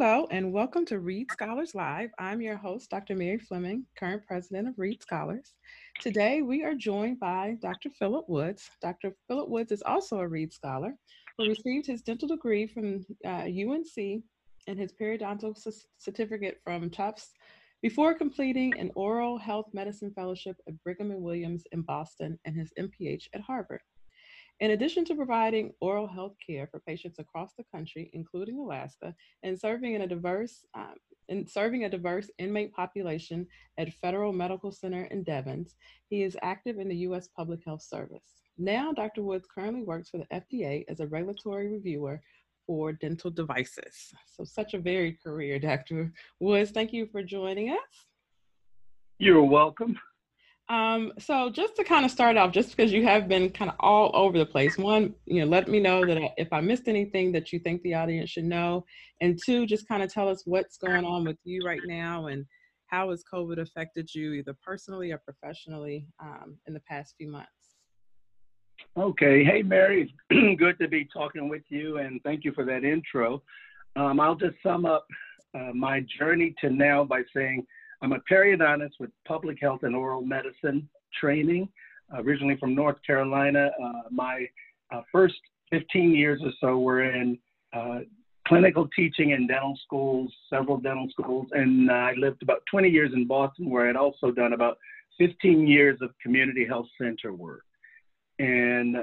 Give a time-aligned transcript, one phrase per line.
[0.00, 2.10] Hello, and welcome to Reed Scholars Live.
[2.20, 3.16] I'm your host, Dr.
[3.16, 5.54] Mary Fleming, current president of Reed Scholars.
[6.00, 7.90] Today, we are joined by Dr.
[7.90, 8.70] Philip Woods.
[8.80, 9.16] Dr.
[9.26, 10.94] Philip Woods is also a Reed Scholar
[11.36, 14.22] who received his dental degree from uh, UNC
[14.68, 15.58] and his periodontal
[15.98, 17.32] certificate from Tufts
[17.82, 22.72] before completing an oral health medicine fellowship at Brigham and Women's in Boston and his
[22.78, 23.80] MPH at Harvard.
[24.60, 29.58] In addition to providing oral health care for patients across the country, including Alaska, and
[29.58, 30.94] serving in a diverse um,
[31.28, 35.76] in serving a diverse inmate population at Federal Medical Center in Devens,
[36.08, 37.28] he is active in the U.S.
[37.36, 38.42] Public Health Service.
[38.56, 39.22] Now, Dr.
[39.22, 42.20] Woods currently works for the FDA as a regulatory reviewer
[42.66, 44.12] for dental devices.
[44.26, 46.12] So, such a varied career, Dr.
[46.40, 46.70] Woods.
[46.70, 48.06] Thank you for joining us.
[49.18, 49.98] You're welcome.
[50.70, 53.76] Um, so just to kind of start off, just because you have been kind of
[53.80, 57.32] all over the place, one, you know, let me know that if I missed anything
[57.32, 58.84] that you think the audience should know,
[59.22, 62.44] and two, just kind of tell us what's going on with you right now and
[62.88, 67.50] how has COVID affected you, either personally or professionally, um, in the past few months.
[68.96, 73.42] Okay, hey Mary, good to be talking with you, and thank you for that intro.
[73.96, 75.06] Um, I'll just sum up
[75.54, 77.66] uh, my journey to now by saying
[78.00, 81.68] I'm a periodontist with public health and oral medicine training,
[82.14, 83.70] originally from North Carolina.
[83.82, 84.46] Uh, my
[84.92, 85.34] uh, first
[85.70, 87.38] 15 years or so were in
[87.72, 88.00] uh,
[88.46, 93.26] clinical teaching in dental schools, several dental schools, and I lived about 20 years in
[93.26, 94.78] Boston where I'd also done about
[95.18, 97.64] 15 years of community health center work.
[98.38, 98.98] And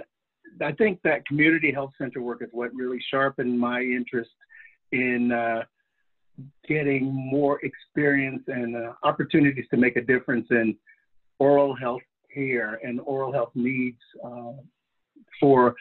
[0.61, 4.31] I think that community health center work is what really sharpened my interest
[4.91, 5.63] in uh,
[6.67, 10.75] getting more experience and uh, opportunities to make a difference in
[11.39, 12.01] oral health
[12.33, 14.51] care and oral health needs uh,
[15.39, 15.75] for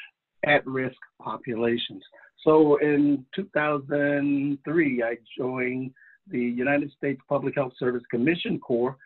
[0.47, 2.03] at-risk populations.
[2.43, 5.93] So in 2003, I joined
[6.31, 8.97] the United States Public Health Service Commission Corps,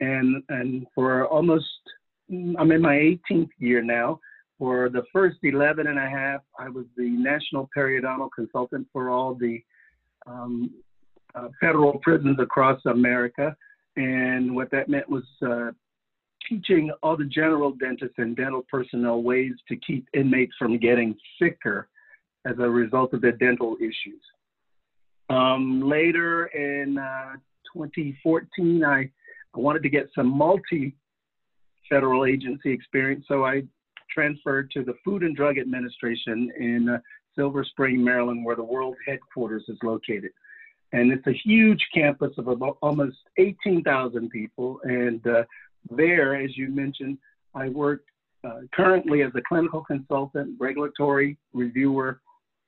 [0.00, 1.64] and and for almost
[2.30, 4.20] I'm in my 18th year now.
[4.58, 9.34] For the first 11 and a half, I was the national periodontal consultant for all
[9.34, 9.62] the
[10.26, 10.70] um,
[11.34, 13.56] uh, federal prisons across America.
[13.96, 15.70] And what that meant was uh,
[16.48, 21.88] teaching all the general dentists and dental personnel ways to keep inmates from getting sicker
[22.46, 24.22] as a result of their dental issues.
[25.28, 27.34] Um, later in uh,
[27.74, 29.10] 2014, I,
[29.54, 30.96] I wanted to get some multi
[31.88, 33.62] federal agency experience, so I
[34.12, 36.98] transferred to the Food and Drug Administration in uh,
[37.36, 40.30] Silver Spring, Maryland, where the world headquarters is located
[40.92, 44.80] and it's a huge campus of about almost 18,000 people.
[44.84, 45.44] And uh,
[45.90, 47.18] there, as you mentioned,
[47.54, 48.02] I work
[48.42, 52.20] uh, currently as a clinical consultant, regulatory reviewer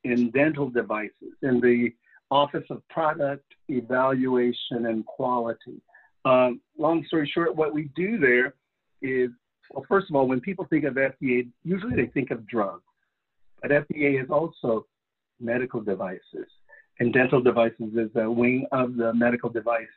[0.05, 1.93] in dental devices in the
[2.31, 5.81] Office of Product Evaluation and Quality.
[6.25, 8.55] Um, long story short, what we do there
[9.03, 9.31] is,
[9.71, 12.83] well, first of all, when people think of FDA, usually they think of drugs,
[13.61, 14.87] but FDA is also
[15.41, 16.47] medical devices
[17.03, 19.95] and dental devices is a wing of the medical device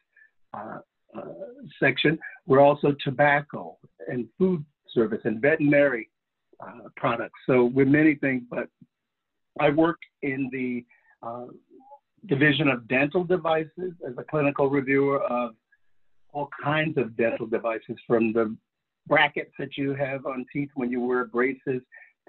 [0.55, 0.79] uh,
[1.15, 1.21] uh,
[1.79, 2.17] section.
[2.47, 3.77] We're also tobacco
[4.07, 6.09] and food service and veterinary
[6.59, 7.39] uh, products.
[7.45, 8.69] So we're many things, but
[9.59, 10.83] I work in the
[11.21, 11.45] uh,
[12.25, 15.51] division of dental devices as a clinical reviewer of
[16.33, 18.57] all kinds of dental devices from the
[19.05, 21.83] brackets that you have on teeth when you wear braces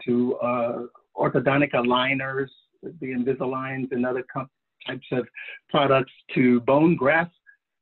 [0.05, 0.83] to uh,
[1.17, 2.51] orthodontic aligners,
[2.83, 4.51] the Invisaligns and other com-
[4.87, 5.27] types of
[5.69, 7.33] products to bone graft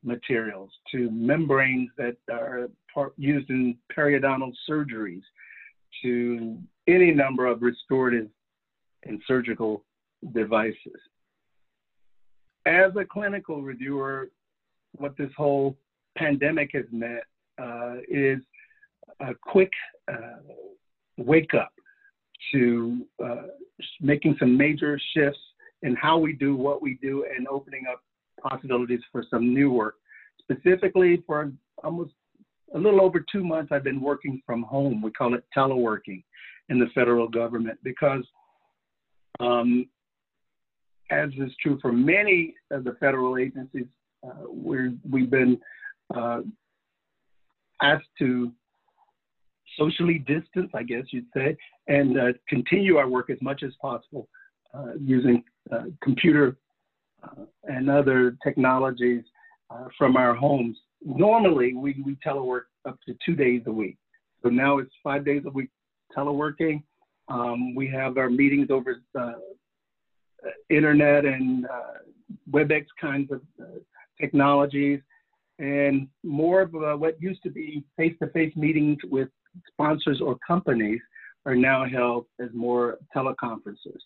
[0.03, 2.69] materials to membranes that are
[3.17, 5.23] used in periodontal surgeries
[6.03, 8.29] to any number of restorative
[9.05, 9.85] and surgical
[10.35, 11.01] devices.
[12.67, 14.31] As a clinical reviewer,
[14.93, 15.77] what this whole
[16.17, 17.23] pandemic has meant
[17.61, 18.39] uh, is
[19.21, 19.73] a quick
[20.11, 20.41] uh,
[21.17, 21.73] wake up
[22.53, 23.43] to uh,
[24.01, 25.39] making some major shifts
[25.85, 28.03] in how we do what we do and opening up
[28.43, 29.95] possibilities for some new work.
[30.41, 31.53] Specifically, for
[31.85, 32.13] almost
[32.75, 35.01] a little over two months, I've been working from home.
[35.01, 36.25] We call it teleworking
[36.71, 38.25] in the federal government because,
[39.39, 39.87] um,
[41.11, 43.87] as is true for many of the federal agencies,
[44.27, 45.61] uh, we have been
[46.17, 46.41] uh,
[47.83, 48.51] asked to
[49.79, 51.57] socially distance, I guess you'd say,
[51.89, 54.29] and uh, continue our work as much as possible
[54.73, 55.45] uh, using
[56.03, 56.57] computer
[57.23, 59.25] uh, and other technologies
[59.99, 60.77] from our homes.
[61.05, 63.97] Normally, we, we telework up to two days a week.
[64.43, 65.71] So now it's five days a week
[66.17, 66.83] teleworking.
[67.29, 69.35] Um, we have our meetings over the
[70.71, 71.67] internet and
[72.51, 73.79] WebEx kinds of uh,
[74.21, 75.01] technologies,
[75.59, 79.29] and more of uh, what used to be face-to-face meetings with
[79.73, 81.01] sponsors or companies
[81.47, 83.99] are now held as more teleconferences,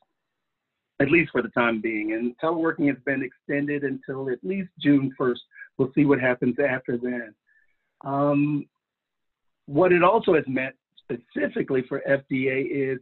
[1.00, 2.12] at least for the time being.
[2.12, 5.38] And teleworking has been extended until at least June 1st.
[5.76, 7.34] We'll see what happens after then.
[8.04, 8.66] Um,
[9.66, 12.98] what it also has meant specifically for FDA is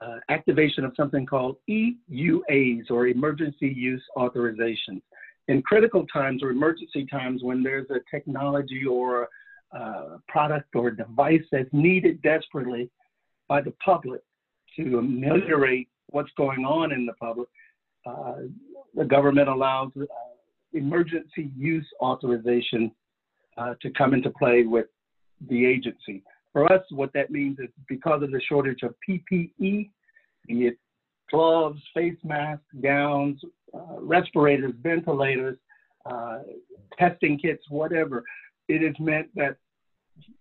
[0.00, 5.02] uh, activation of something called EUAs or emergency use authorizations.
[5.48, 9.28] In critical times or emergency times when there's a technology or
[9.76, 12.90] uh, product or device that's needed desperately
[13.48, 14.20] by the public
[14.76, 17.48] to ameliorate what's going on in the public,
[18.06, 18.34] uh,
[18.94, 20.04] the government allows uh,
[20.72, 22.90] emergency use authorization
[23.56, 24.86] uh, to come into play with
[25.48, 26.22] the agency.
[26.52, 29.90] For us, what that means is because of the shortage of PPE,
[30.46, 30.78] be it
[31.30, 33.40] gloves, face masks, gowns,
[33.74, 35.58] uh, respirators, ventilators,
[36.06, 36.38] uh,
[36.98, 38.24] testing kits, whatever,
[38.68, 39.56] it has meant that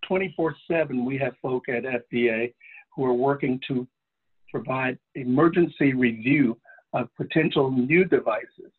[0.08, 2.54] 24 7 we have folk at FDA
[2.96, 3.88] who are working to
[4.52, 6.58] provide emergency review
[6.94, 8.72] of potential new devices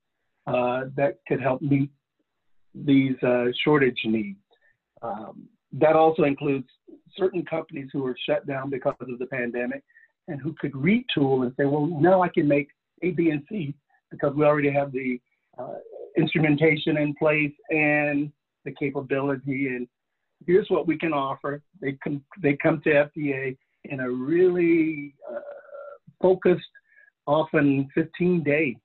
[0.47, 1.91] uh, that could help meet
[2.75, 4.39] these uh, shortage needs.
[5.03, 6.67] Um, that also includes
[7.17, 9.83] certain companies who are shut down because of the pandemic
[10.29, 12.69] and who could retool and say, well, now I can make
[13.03, 13.75] A, B, and C
[14.11, 15.21] because we already have the
[15.59, 15.75] uh,
[16.17, 18.33] instrumentation in place and
[18.65, 19.69] the capability.
[19.69, 19.87] And
[20.47, 21.63] here's what we can offer.
[21.81, 25.41] They come, they come to FDA in a really uh,
[26.21, 26.65] focused,
[27.27, 28.77] often 15 day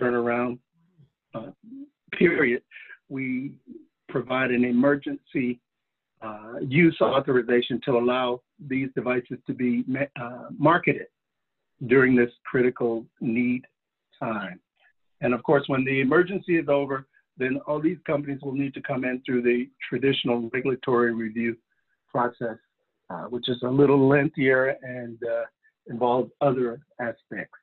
[0.00, 0.58] turnaround
[1.34, 1.50] uh,
[2.12, 2.62] period.
[3.08, 3.52] We
[4.08, 5.60] provide an emergency
[6.20, 9.84] uh, use authorization to allow these devices to be
[10.20, 11.06] uh, marketed
[11.86, 13.64] during this critical need
[14.18, 14.58] time.
[15.20, 17.06] And of course, when the emergency is over,
[17.36, 21.56] then all these companies will need to come in through the traditional regulatory review
[22.10, 22.56] process,
[23.10, 25.44] uh, which is a little lengthier and uh,
[25.88, 27.58] involves other aspects.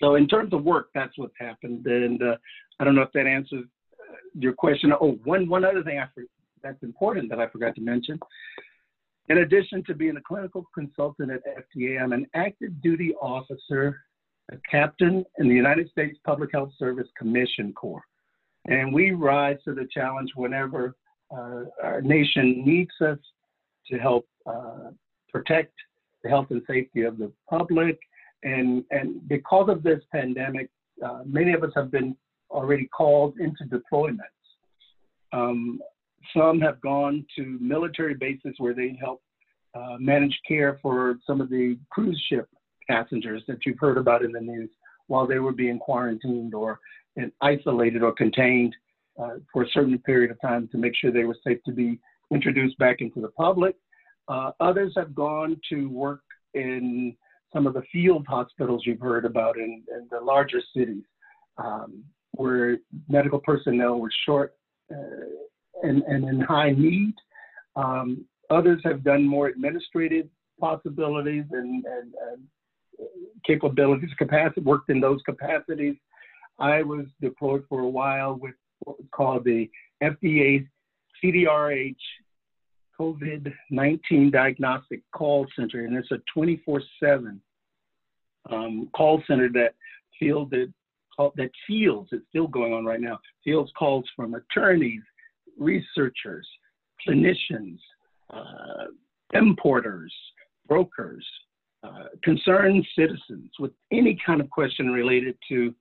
[0.00, 1.86] So in terms of work, that's what's happened.
[1.86, 2.36] And uh,
[2.78, 3.66] I don't know if that answers
[4.00, 4.92] uh, your question.
[4.98, 6.06] Oh, one, one other thing I
[6.62, 8.18] that's important that I forgot to mention.
[9.28, 14.00] In addition to being a clinical consultant at FDA, I'm an active duty officer,
[14.50, 18.04] a captain in the United States Public Health Service Commission Corps.
[18.66, 20.96] And we rise to the challenge whenever
[21.30, 23.18] uh, our nation needs us
[23.88, 24.90] to help uh,
[25.32, 25.72] protect
[26.22, 27.98] the health and safety of the public.
[28.42, 30.70] And, and because of this pandemic,
[31.04, 32.16] uh, many of us have been
[32.50, 34.16] already called into deployments.
[35.32, 35.80] Um,
[36.36, 39.22] some have gone to military bases where they help
[39.74, 42.48] uh, manage care for some of the cruise ship
[42.88, 44.68] passengers that you've heard about in the news
[45.06, 46.80] while they were being quarantined or
[47.40, 48.74] isolated or contained
[49.20, 51.98] uh, for a certain period of time to make sure they were safe to be
[52.32, 53.76] introduced back into the public.
[54.30, 56.20] Uh, others have gone to work
[56.54, 57.16] in
[57.52, 61.02] some of the field hospitals you've heard about in, in the larger cities
[61.58, 62.78] um, where
[63.08, 64.54] medical personnel were short
[64.92, 65.26] uh,
[65.82, 67.14] and, and in high need.
[67.74, 70.28] Um, others have done more administrative
[70.60, 73.08] possibilities and, and, and
[73.44, 75.96] capabilities, capacity, worked in those capacities.
[76.60, 79.68] I was deployed for a while with what was called the
[80.00, 80.68] FDA
[81.22, 81.96] CDRH
[83.00, 87.40] COVID 19 Diagnostic Call Center, and it's a 24 7
[88.50, 89.74] um, call center that
[90.18, 90.72] fielded
[91.36, 95.02] that fields, it's still going on right now, fields calls from attorneys,
[95.58, 96.48] researchers,
[97.06, 97.78] clinicians,
[98.30, 98.86] uh,
[99.34, 100.14] importers,
[100.66, 101.26] brokers,
[101.82, 105.74] uh, concerned citizens with any kind of question related to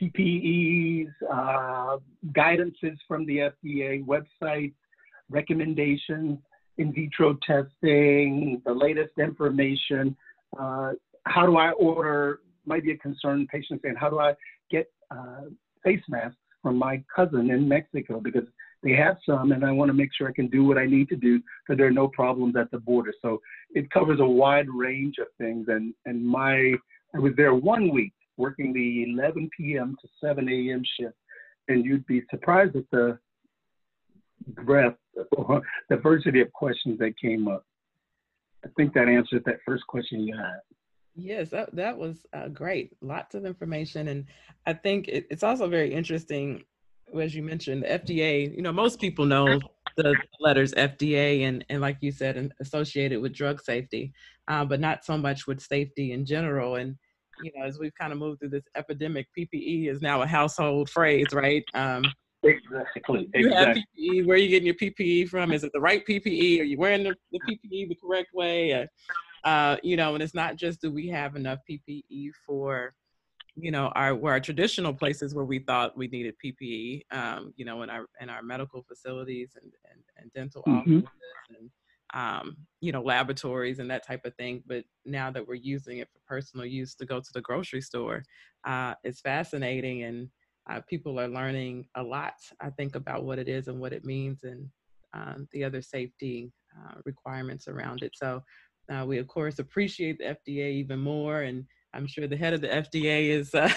[0.00, 1.98] PPEs, uh,
[2.32, 4.72] guidances from the FDA website,
[5.28, 6.38] recommendations,
[6.78, 10.16] in vitro testing, the latest information.
[10.58, 10.92] Uh,
[11.24, 12.40] how do I order?
[12.64, 14.34] Might be a concern patient saying, how do I
[14.70, 15.42] get uh,
[15.84, 18.44] face masks from my cousin in Mexico because
[18.82, 21.08] they have some, and I want to make sure I can do what I need
[21.08, 23.12] to do because there are no problems at the border.
[23.20, 25.66] So it covers a wide range of things.
[25.68, 26.74] And and my
[27.14, 29.96] I was there one week working the 11 p.m.
[30.00, 30.82] to 7 a.m.
[30.98, 31.16] shift,
[31.66, 33.18] and you'd be surprised at the
[34.48, 34.96] breadth
[35.32, 37.64] or diversity of questions that came up.
[38.64, 40.60] I think that answers that first question you had.
[41.14, 42.96] Yes, that, that was uh, great.
[43.00, 44.08] Lots of information.
[44.08, 44.26] And
[44.66, 46.64] I think it, it's also very interesting
[47.18, 49.58] as you mentioned, the FDA, you know, most people know
[49.96, 54.12] the letters FDA and, and like you said, and associated with drug safety,
[54.48, 56.76] uh, but not so much with safety in general.
[56.76, 56.96] And
[57.42, 60.90] you know, as we've kind of moved through this epidemic, PPE is now a household
[60.90, 61.64] phrase, right?
[61.74, 62.04] Um,
[62.42, 63.28] exactly.
[63.34, 63.84] Exactly.
[63.98, 64.26] PPE.
[64.26, 65.52] Where are you getting your PPE from?
[65.52, 66.60] Is it the right PPE?
[66.60, 68.88] Are you wearing the, the PPE the correct way?
[69.44, 72.94] Uh, you know, and it's not just do we have enough PPE for,
[73.56, 77.64] you know, our where our traditional places where we thought we needed PPE, um, you
[77.64, 80.74] know, in our in our medical facilities and and, and dental Mhm.
[80.76, 81.10] offices
[81.58, 81.70] and
[82.14, 84.62] um, you know, laboratories and that type of thing.
[84.66, 88.22] But now that we're using it for personal use to go to the grocery store,
[88.66, 90.30] uh, it's fascinating and
[90.70, 94.04] uh, people are learning a lot, I think, about what it is and what it
[94.04, 94.68] means and
[95.14, 98.12] um, the other safety uh, requirements around it.
[98.14, 98.42] So
[98.92, 101.42] uh, we, of course, appreciate the FDA even more.
[101.42, 103.72] And I'm sure the head of the FDA is uh,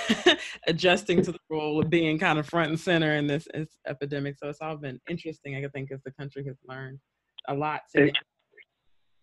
[0.68, 4.38] adjusting to the role of being kind of front and center in this, this epidemic.
[4.38, 7.00] So it's all been interesting, I think, as the country has learned
[7.48, 7.82] a lot.
[8.08, 8.16] It-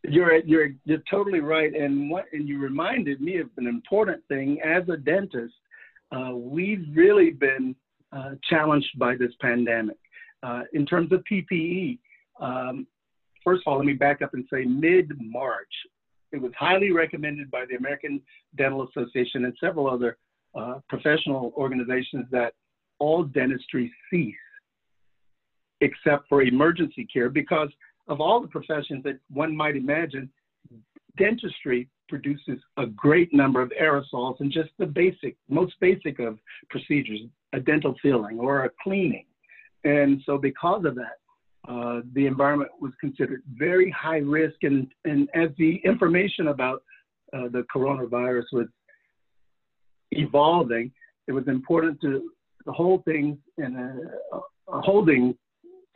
[0.05, 4.61] You're you're you're totally right, and what and you reminded me of an important thing.
[4.63, 5.55] As a dentist,
[6.13, 7.75] uh, we've really been
[8.13, 9.99] uh, challenged by this pandemic
[10.43, 11.99] uh, in terms of PPE.
[12.41, 12.87] Um,
[13.45, 15.73] first of all, let me back up and say mid March,
[16.33, 18.21] it was highly recommended by the American
[18.57, 20.17] Dental Association and several other
[20.55, 22.55] uh, professional organizations that
[22.99, 24.35] all dentistry cease
[25.81, 27.69] except for emergency care because
[28.09, 30.29] of all the professions that one might imagine,
[31.17, 36.39] dentistry produces a great number of aerosols and just the basic, most basic of
[36.71, 37.21] procedures,
[37.53, 39.27] a dental filling or a cleaning.
[39.85, 41.19] And so, because of that,
[41.69, 44.57] uh, the environment was considered very high risk.
[44.63, 46.83] And, and as the information about
[47.33, 48.67] uh, the coronavirus was
[50.13, 50.91] evolving,
[51.27, 52.31] it was important to
[52.67, 54.37] hold things in a,
[54.73, 55.35] a holding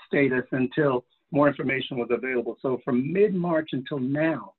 [0.07, 2.57] status until more information was available.
[2.61, 4.53] So from mid-March until now,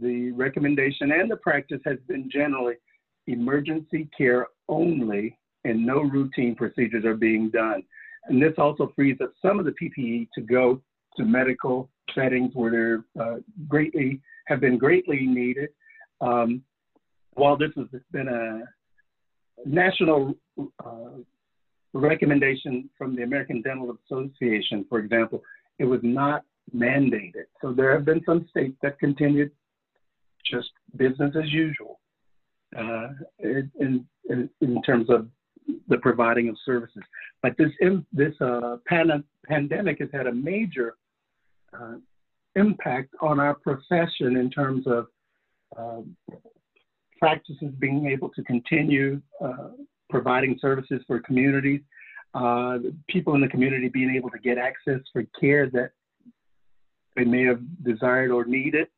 [0.00, 2.74] the recommendation and the practice has been generally
[3.26, 7.82] emergency care only and no routine procedures are being done.
[8.26, 10.80] And this also frees up some of the PPE to go
[11.16, 15.70] to medical settings where they're uh, greatly have been greatly needed.
[16.20, 16.62] Um,
[17.34, 18.62] while this has been a
[19.64, 20.34] national
[20.84, 21.18] uh,
[21.92, 25.42] recommendation from the American Dental Association, for example,
[25.78, 26.44] it was not
[26.74, 27.46] mandated.
[27.60, 29.50] So there have been some states that continued
[30.50, 32.00] just business as usual
[32.76, 35.28] uh, in, in, in terms of
[35.88, 37.02] the providing of services.
[37.42, 37.70] But this
[38.12, 40.96] this uh, pan- pandemic has had a major
[41.72, 41.96] uh,
[42.56, 45.06] impact on our profession in terms of
[45.76, 46.00] uh,
[47.18, 49.68] practices being able to continue uh,
[50.08, 51.80] providing services for communities,
[52.34, 52.78] uh,
[53.08, 55.90] people in the community being able to get access for care that
[57.16, 58.88] they may have desired or needed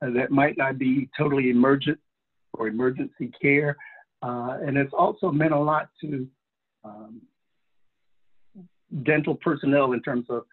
[0.00, 1.98] that might not be totally emergent
[2.54, 3.76] or emergency care.
[4.22, 6.26] Uh, and it's also meant a lot to
[6.84, 7.20] um,
[9.04, 10.44] dental personnel in terms of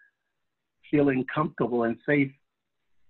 [0.90, 2.30] feeling comfortable and safe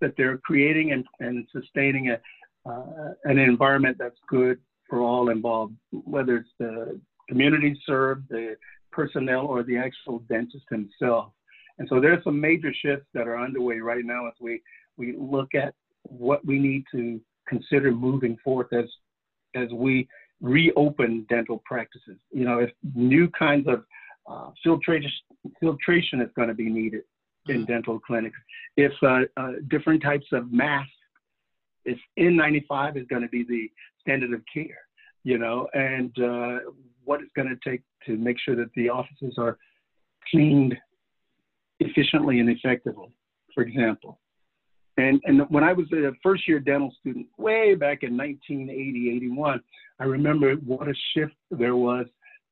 [0.00, 2.20] that they're creating and, and sustaining a,
[2.68, 8.56] uh, an environment that's good for all involved, whether it's the community served, the
[8.90, 11.32] personnel, or the actual dentist himself.
[11.78, 14.60] And so there's some major shifts that are underway right now as we,
[14.96, 15.74] we look at
[16.08, 18.84] what we need to consider moving forth as,
[19.54, 20.08] as we
[20.40, 22.18] reopen dental practices.
[22.30, 23.84] You know, if new kinds of
[24.26, 25.10] uh, filtration,
[25.60, 27.02] filtration is going to be needed
[27.48, 28.38] in dental clinics,
[28.76, 30.90] if uh, uh, different types of masks,
[31.84, 34.78] if N95 is going to be the standard of care,
[35.24, 36.58] you know, and uh,
[37.04, 39.56] what it's going to take to make sure that the offices are
[40.30, 40.76] cleaned
[41.80, 43.10] efficiently and effectively,
[43.54, 44.20] for example.
[44.98, 49.60] And, and when I was a first year dental student, way back in 1980, 81,
[50.00, 52.06] I remember what a shift there was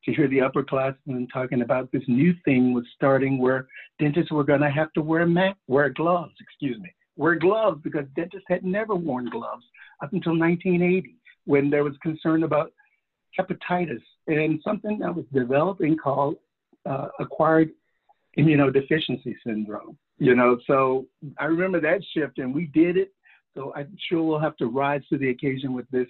[0.04, 3.66] to hear the upperclassmen talking about this new thing was starting where
[3.98, 5.26] dentists were going to have to wear
[5.66, 9.64] wear gloves, excuse me, wear gloves because dentists had never worn gloves
[10.00, 12.72] up until 1980 when there was concern about
[13.38, 16.36] hepatitis and something that was developing called
[16.88, 17.70] uh, acquired
[18.38, 19.98] immunodeficiency syndrome.
[20.18, 21.06] You know, so
[21.38, 23.12] I remember that shift and we did it.
[23.54, 26.08] So I'm sure we'll have to rise to the occasion with this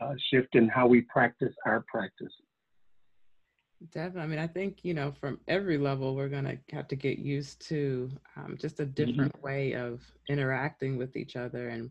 [0.00, 2.32] uh, shift in how we practice our practice.
[3.90, 4.22] Definitely.
[4.22, 7.18] I mean, I think, you know, from every level, we're going to have to get
[7.18, 9.46] used to um, just a different mm-hmm.
[9.46, 11.70] way of interacting with each other.
[11.70, 11.90] And,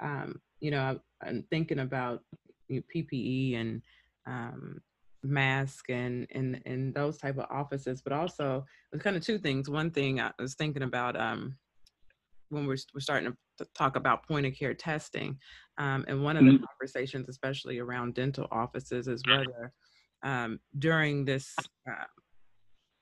[0.00, 2.22] um, you know, I'm thinking about
[2.68, 3.82] you know, PPE and
[4.26, 4.80] um,
[5.22, 9.68] mask and, and, and those type of offices, but also there's kind of two things.
[9.68, 11.56] One thing I was thinking about, um,
[12.48, 15.38] when we're, we're starting to talk about point of care testing.
[15.78, 16.64] Um, and one of the mm-hmm.
[16.64, 19.72] conversations, especially around dental offices, is whether
[20.22, 21.54] um, during this
[21.88, 22.04] uh,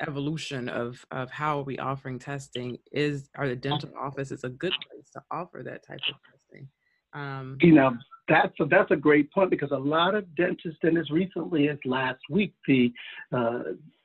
[0.06, 4.72] evolution of of how are we offering testing is are the dental offices a good
[4.88, 6.68] place to offer that type of testing
[7.14, 7.92] um, you know
[8.28, 11.78] that's a, that's a great point because a lot of dentists and as recently as
[11.84, 12.92] last week the
[13.32, 13.60] uh,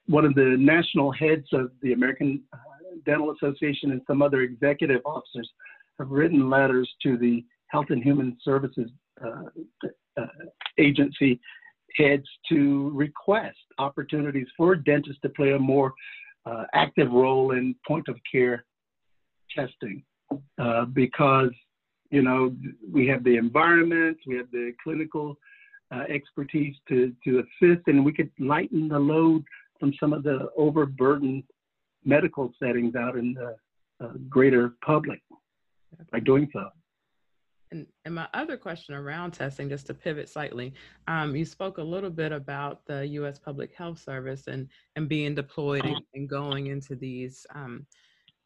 [0.07, 2.57] one of the national heads of the american uh,
[3.05, 5.49] dental association and some other executive officers
[5.99, 8.89] have written letters to the health and human services
[9.23, 9.43] uh,
[10.17, 10.25] uh
[10.77, 11.39] agency
[11.95, 15.93] heads to request opportunities for dentists to play a more
[16.45, 18.65] uh, active role in point of care
[19.55, 20.03] testing
[20.59, 21.51] uh, because
[22.13, 22.55] you know
[22.91, 25.35] we have the environment we have the clinical
[25.91, 29.43] uh, expertise to, to assist and we could lighten the load
[29.79, 31.43] from some of the overburdened
[32.05, 33.55] medical settings out in the
[34.03, 35.21] uh, greater public
[36.11, 36.69] by doing so
[37.71, 40.75] and, and my other question around testing, just to pivot slightly,
[41.07, 43.39] um, you spoke a little bit about the U.S.
[43.39, 47.87] Public Health Service and and being deployed and, and going into these, um,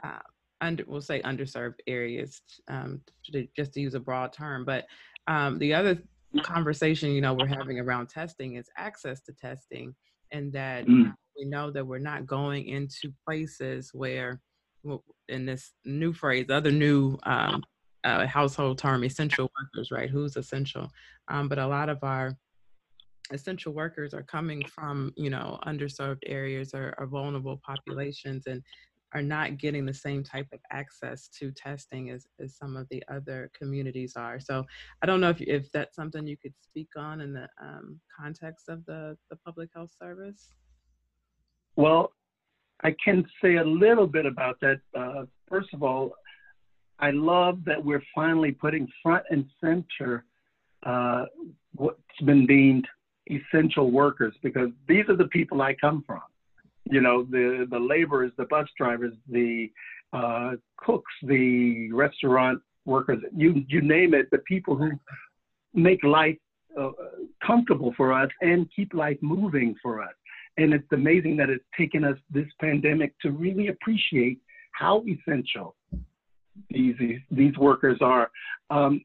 [0.01, 0.19] uh,
[0.62, 4.66] under we'll say underserved areas, um, to, just to use a broad term.
[4.66, 4.86] But
[5.28, 6.02] um, the other
[6.42, 9.96] conversation, you know, we're having around testing is access to testing,
[10.32, 11.14] and that mm.
[11.38, 14.42] we know that we're not going into places where
[15.30, 17.62] in this new phrase, other new um,
[18.04, 20.10] uh, household term, essential workers, right?
[20.10, 20.90] Who's essential?
[21.28, 22.38] Um, but a lot of our
[23.32, 28.62] essential workers are coming from, you know, underserved areas or, or vulnerable populations and
[29.17, 33.03] are not getting the same type of access to testing as, as some of the
[33.09, 34.39] other communities are.
[34.39, 34.63] So
[35.01, 38.69] I don't know if, if that's something you could speak on in the um, context
[38.69, 40.50] of the, the public health service.
[41.75, 42.12] Well,
[42.83, 44.79] I can say a little bit about that.
[44.95, 46.13] Uh, first of all,
[47.00, 50.25] I love that we're finally putting front and center
[50.84, 51.25] uh,
[51.75, 52.88] what's been deemed
[53.30, 56.21] essential workers because these are the people I come from.
[56.89, 59.71] You know, the the laborers, the bus drivers, the
[60.13, 64.91] uh, cooks, the restaurant workers, you you name it, the people who
[65.73, 66.38] make life
[66.80, 66.91] uh,
[67.45, 70.13] comfortable for us and keep life moving for us.
[70.58, 74.39] And it's amazing that it's taken us this pandemic to really appreciate
[74.71, 75.76] how essential
[76.69, 76.95] these
[77.32, 78.30] these, workers are.
[78.69, 79.02] Um,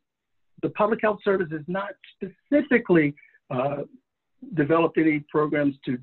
[0.63, 3.15] the public health service has not specifically
[3.51, 3.83] uh,
[4.55, 5.99] developed any programs to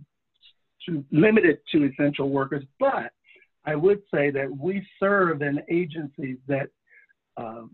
[0.89, 3.11] to limit it to essential workers, but
[3.65, 6.69] I would say that we serve in agencies that
[7.37, 7.71] um,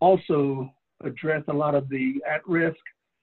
[0.00, 0.70] also
[1.04, 2.76] address a lot of the at-risk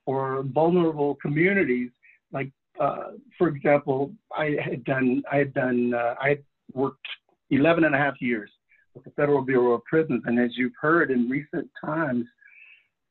[0.06, 1.90] or vulnerable communities.
[2.32, 7.06] Like, uh, for example, I had done I had done uh, I had worked
[7.50, 8.50] 11 and a half years
[8.94, 10.24] with the Federal Bureau of Prisons.
[10.26, 12.26] And as you've heard in recent times,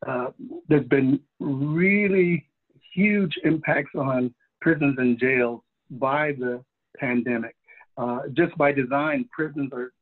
[0.07, 0.29] uh,
[0.69, 2.47] there's been really
[2.95, 5.61] huge impacts on prisons and jails
[5.91, 6.63] by the
[6.97, 7.55] pandemic.
[7.97, 9.93] Uh, just by design, prisons are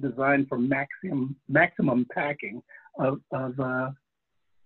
[0.00, 2.62] designed for maximum maximum packing
[2.98, 3.90] of, of uh,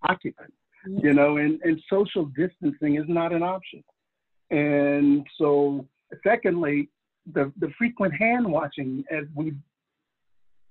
[0.09, 0.53] occupants.
[0.87, 1.07] Mm-hmm.
[1.07, 3.83] You know, and, and social distancing is not an option.
[4.51, 5.87] And so,
[6.25, 6.89] secondly,
[7.35, 9.57] the, the frequent hand washing, as we've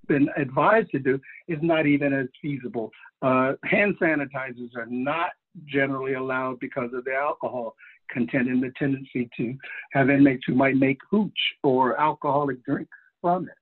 [0.08, 2.92] been advised to do is not even as feasible.
[3.22, 5.32] Uh, hand sanitizers are not
[5.66, 7.76] generally allowed because of the alcohol
[8.12, 9.56] content and the tendency to
[9.94, 11.32] have inmates who might make hooch
[11.64, 12.92] or alcoholic drinks
[13.22, 13.56] from it.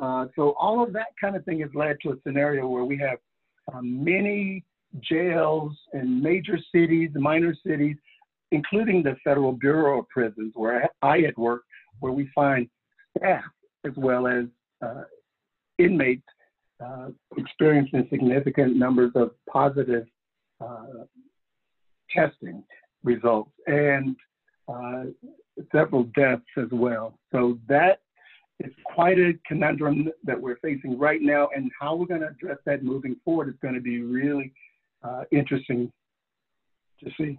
[0.00, 2.98] Uh, so all of that kind of thing has led to a scenario where we
[2.98, 3.18] have
[3.72, 4.62] uh, many
[5.00, 7.96] jails in major cities, minor cities,
[8.52, 11.66] including the Federal Bureau of Prisons, where I had worked,
[12.00, 12.68] where we find
[13.16, 13.42] staff
[13.84, 14.44] as well as
[14.82, 15.04] uh,
[15.78, 16.22] inmates
[16.84, 20.06] uh, experiencing significant numbers of positive
[20.60, 21.04] uh,
[22.10, 22.62] testing
[23.06, 24.16] results and
[24.68, 25.04] uh,
[25.72, 27.18] several deaths as well.
[27.32, 28.00] So that
[28.60, 32.58] is quite a conundrum that we're facing right now, and how we're going to address
[32.66, 34.52] that moving forward is going to be really
[35.06, 35.92] uh, interesting
[37.02, 37.38] to see.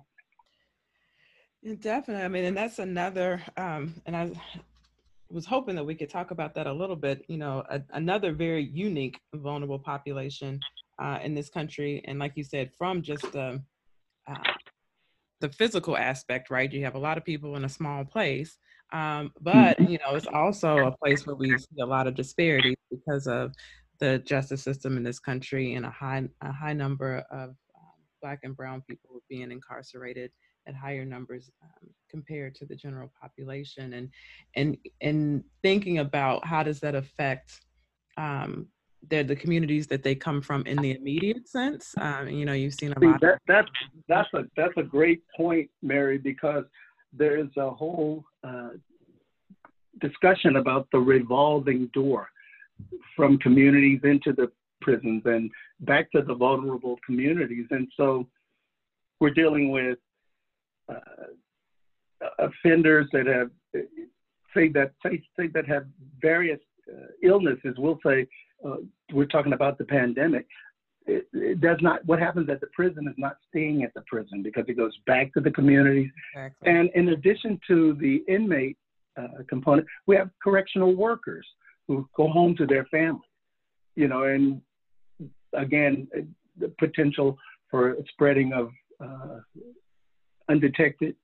[1.82, 2.23] Definitely.
[2.23, 4.32] I mean, and that's another, um, and I
[5.30, 7.25] was hoping that we could talk about that a little bit.
[7.27, 10.60] You know, a, another very unique vulnerable population
[10.99, 13.62] uh, in this country, and like you said, from just the
[14.27, 14.36] uh,
[15.39, 16.71] the physical aspect, right?
[16.71, 18.58] You have a lot of people in a small place,
[18.93, 19.91] um, but mm-hmm.
[19.91, 23.54] you know, it's also a place where we see a lot of disparities because of
[24.00, 27.56] the justice system in this country and a high a high number of um,
[28.21, 30.32] black and brown people being incarcerated
[30.67, 34.10] at higher numbers um, compared to the general population and
[34.56, 37.62] and and thinking about how does that affect
[38.17, 38.67] um,
[39.10, 41.96] they're the communities that they come from in the immediate sense.
[42.00, 43.22] Um, you know, you've seen a lot.
[43.22, 43.70] That, that's
[44.08, 46.65] that's a that's a great point, Mary, because
[47.13, 48.70] there is a whole uh,
[50.02, 52.30] discussion about the revolving door
[53.15, 55.50] from communities into the prisons and
[55.82, 58.28] back to the vulnerable communities, and so
[59.20, 59.98] we're dealing with
[60.89, 60.96] uh,
[62.39, 63.50] offenders that have
[64.54, 65.86] say that say, say that have
[66.22, 66.60] various
[66.91, 67.76] uh, illnesses.
[67.78, 68.28] We'll say
[68.65, 68.78] uh,
[69.12, 70.46] we're talking about the pandemic.
[71.06, 72.06] It, it, does not.
[72.06, 75.34] What happens at the prison is not staying at the prison because it goes back
[75.34, 76.10] to the communities.
[76.34, 76.70] Exactly.
[76.70, 78.78] And in addition to the inmate
[79.17, 81.48] uh, component, we have correctional workers
[81.88, 83.22] who go home to their families.
[83.96, 84.62] You know, and
[85.54, 86.08] again,
[86.60, 87.38] the potential
[87.72, 89.39] for spreading of uh,
[90.50, 91.15] undetected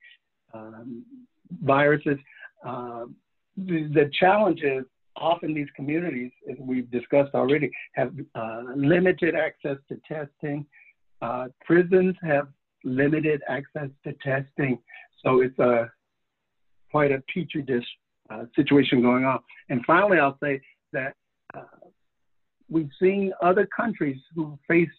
[0.53, 1.03] um,
[1.63, 2.17] viruses.
[2.65, 3.05] Uh,
[3.57, 9.77] the, the challenge is often these communities, as we've discussed already, have uh, limited access
[9.89, 10.65] to testing.
[11.21, 12.47] Uh, prisons have
[12.83, 14.77] limited access to testing.
[15.23, 15.91] So it's a
[16.91, 17.85] quite a petri dish
[18.29, 19.39] uh, situation going on.
[19.69, 21.13] And finally, I'll say that
[21.55, 21.63] uh,
[22.69, 24.89] we've seen other countries who face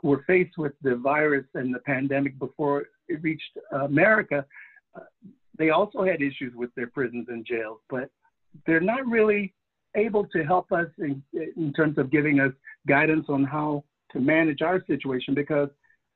[0.00, 4.44] who were faced with the virus and the pandemic before it reached America.
[4.94, 5.00] Uh,
[5.58, 8.10] they also had issues with their prisons and jails, but
[8.66, 9.54] they're not really
[9.96, 11.22] able to help us in,
[11.56, 12.52] in terms of giving us
[12.88, 15.68] guidance on how to manage our situation because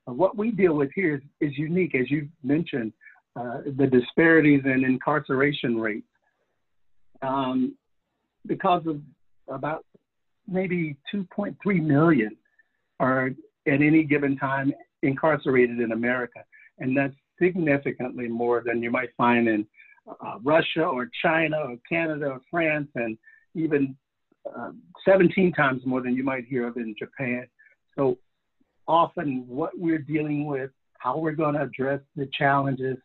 [0.05, 2.93] what we deal with here is, is unique, as you mentioned,
[3.35, 6.07] uh, the disparities in incarceration rates.
[7.21, 7.75] Um,
[8.47, 9.01] because of
[9.49, 9.85] about
[10.47, 12.35] maybe 2.3 million
[12.99, 13.33] are at
[13.81, 16.43] any given time incarcerated in America.
[16.79, 19.65] And that's significantly more than you might find in
[20.07, 22.89] uh, Russia or China or Canada or France.
[22.95, 23.17] And
[23.55, 23.95] even
[24.45, 24.71] uh,
[25.07, 27.47] 17 times more than you might hear of in Japan.
[27.97, 28.17] So
[28.87, 32.97] often, what we're dealing with, how we're going to address the challenges,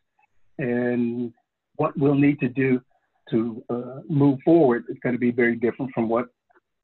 [0.58, 1.32] and
[1.76, 2.80] what we'll need to do
[3.30, 6.26] to uh, move forward is going to be very different from what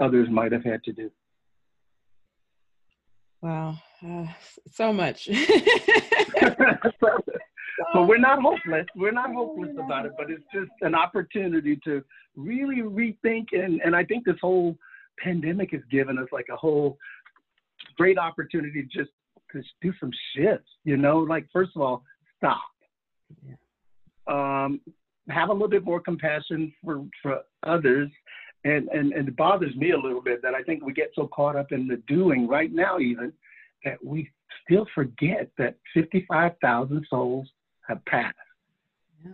[0.01, 1.11] others might have had to do.
[3.43, 4.27] Wow, uh,
[4.71, 5.29] so much.
[7.93, 8.87] but we're not hopeless.
[8.97, 12.03] We're not hopeless about it, but it's just an opportunity to
[12.37, 13.47] really rethink.
[13.53, 14.77] And, and I think this whole
[15.19, 16.99] pandemic has given us like a whole
[17.97, 19.11] great opportunity just
[19.53, 22.03] to do some shifts, you know, like first of all,
[22.37, 22.61] stop.
[23.47, 23.55] Yeah.
[24.27, 24.81] Um,
[25.29, 28.11] have a little bit more compassion for, for others.
[28.65, 31.29] And, and, and it bothers me a little bit that I think we get so
[31.29, 33.33] caught up in the doing right now, even
[33.85, 34.31] that we
[34.65, 37.49] still forget that 55,000 souls
[37.91, 38.37] have passed.
[39.25, 39.33] Yeah.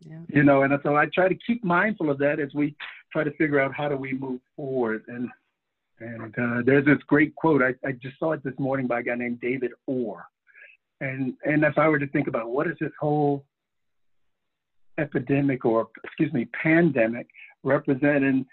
[0.00, 0.20] Yeah.
[0.28, 2.74] You know, and so I try to keep mindful of that as we
[3.12, 5.04] try to figure out how do we move forward.
[5.08, 5.28] And
[6.00, 9.02] and uh, there's this great quote I, I just saw it this morning by a
[9.02, 10.24] guy named David Orr.
[11.00, 13.44] And and if I were to think about what is this whole
[14.98, 17.26] epidemic or excuse me pandemic
[17.62, 18.46] representing,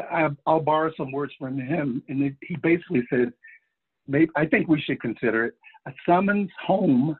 [0.00, 3.28] I, I'll borrow some words from him, and he basically says,
[4.06, 5.54] maybe I think we should consider it
[5.86, 7.16] a summons home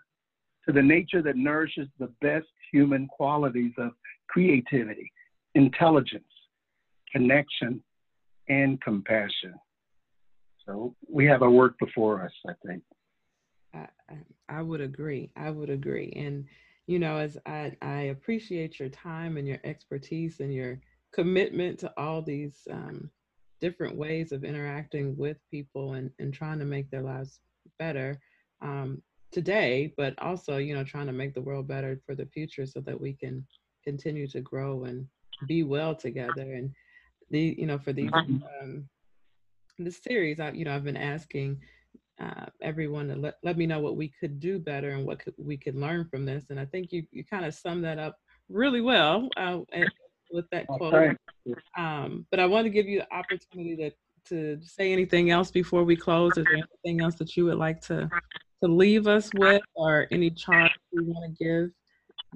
[0.66, 3.92] to the nature that nourishes the best human qualities of
[4.28, 5.10] creativity,
[5.54, 6.24] intelligence,
[7.12, 7.82] connection,
[8.48, 9.54] and compassion.
[10.66, 12.82] So we have a work before us, I think.
[13.74, 13.86] I,
[14.48, 15.30] I would agree.
[15.36, 16.12] I would agree.
[16.16, 16.44] And,
[16.86, 20.80] you know, as I, I appreciate your time and your expertise and your
[21.12, 23.10] commitment to all these um,
[23.60, 27.40] different ways of interacting with people and, and trying to make their lives
[27.78, 28.20] better.
[28.62, 32.66] Um, today, but also, you know, trying to make the world better for the future
[32.66, 33.46] so that we can
[33.84, 35.06] continue to grow and
[35.46, 36.54] be well together.
[36.54, 36.72] And
[37.30, 38.42] the, you know, for these, mm-hmm.
[38.62, 38.88] um,
[39.78, 41.60] this series, I, you know, I've been asking
[42.20, 45.34] uh, everyone to let, let me know what we could do better and what could,
[45.38, 46.50] we could learn from this.
[46.50, 49.60] And I think you, you kind of summed that up really well uh,
[50.32, 51.16] with that quote.
[51.78, 53.90] Um, but I want to give you the opportunity to
[54.28, 56.36] to say anything else before we close?
[56.36, 58.10] Is there anything else that you would like to
[58.62, 61.70] to leave us with or any charge you want to give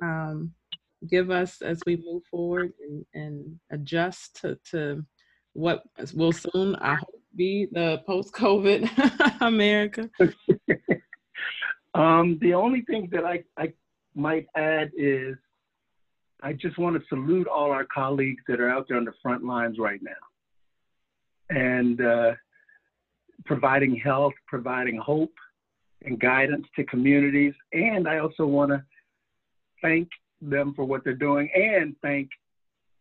[0.02, 0.52] um,
[1.08, 5.04] give us as we move forward and, and adjust to, to
[5.52, 5.84] what
[6.14, 10.08] will soon I hope be the post-COVID America?
[11.94, 13.72] um, the only thing that I, I
[14.14, 15.36] might add is
[16.42, 19.44] I just want to salute all our colleagues that are out there on the front
[19.44, 20.12] lines right now
[21.50, 22.32] and uh,
[23.44, 25.32] providing health, providing hope,
[26.04, 27.54] and guidance to communities.
[27.72, 28.84] And I also want to
[29.82, 30.08] thank
[30.40, 32.28] them for what they're doing and thank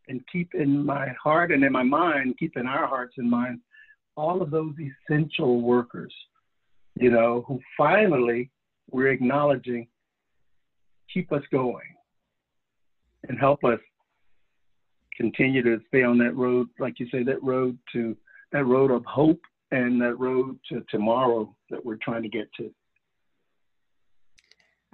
[0.07, 3.61] and keep in my heart and in my mind, keep in our hearts and minds
[4.15, 4.73] all of those
[5.09, 6.13] essential workers,
[6.95, 8.51] you know, who finally
[8.91, 9.87] we're acknowledging
[11.13, 11.95] keep us going
[13.27, 13.79] and help us
[15.15, 18.17] continue to stay on that road, like you say, that road to
[18.51, 19.39] that road of hope
[19.71, 22.71] and that road to tomorrow that we're trying to get to.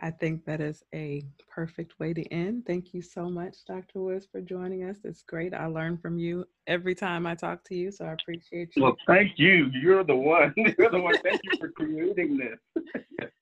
[0.01, 2.65] I think that is a perfect way to end.
[2.65, 3.99] Thank you so much, Dr.
[3.99, 4.97] Woods, for joining us.
[5.03, 5.53] It's great.
[5.53, 8.83] I learn from you every time I talk to you, so I appreciate you.
[8.83, 9.69] Well, thank you.
[9.73, 10.53] You're the one.
[10.77, 11.15] You're the one.
[11.21, 12.85] Thank you for creating this.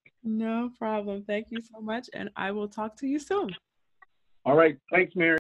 [0.23, 1.23] no problem.
[1.27, 3.49] Thank you so much, and I will talk to you soon.
[4.43, 4.77] All right.
[4.91, 5.37] Thanks, Mary.